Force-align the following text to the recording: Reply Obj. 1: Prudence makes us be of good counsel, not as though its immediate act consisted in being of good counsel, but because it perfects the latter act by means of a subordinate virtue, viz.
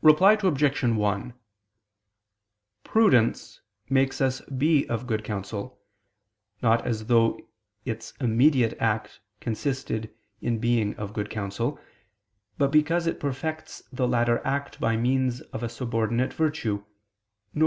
Reply 0.00 0.32
Obj. 0.42 0.82
1: 0.82 1.34
Prudence 2.82 3.60
makes 3.88 4.20
us 4.20 4.40
be 4.40 4.88
of 4.88 5.06
good 5.06 5.22
counsel, 5.22 5.80
not 6.62 6.84
as 6.84 7.06
though 7.06 7.38
its 7.84 8.12
immediate 8.20 8.76
act 8.80 9.20
consisted 9.40 10.12
in 10.40 10.58
being 10.58 10.96
of 10.96 11.12
good 11.12 11.30
counsel, 11.30 11.78
but 12.58 12.72
because 12.72 13.06
it 13.06 13.20
perfects 13.20 13.84
the 13.92 14.08
latter 14.08 14.44
act 14.44 14.80
by 14.80 14.96
means 14.96 15.42
of 15.52 15.62
a 15.62 15.68
subordinate 15.68 16.34
virtue, 16.34 16.82
viz. 17.54 17.60